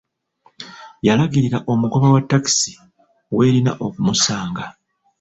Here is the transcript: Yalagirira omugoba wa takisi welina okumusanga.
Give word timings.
Yalagirira 1.07 1.57
omugoba 1.71 2.07
wa 2.13 2.21
takisi 2.29 2.71
welina 3.37 3.71
okumusanga. 3.85 4.65